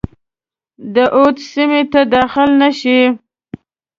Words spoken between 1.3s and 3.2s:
سیمي ته داخل نه شي.